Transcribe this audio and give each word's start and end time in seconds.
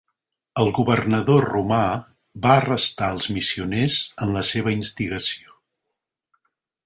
El 0.61 0.69
governador 0.77 1.43
romà 1.49 1.81
va 2.45 2.55
arrestar 2.61 3.11
als 3.17 3.29
missioners 3.35 3.99
en 4.27 4.35
la 4.39 4.45
seva 4.53 4.75
instigació. 4.79 5.59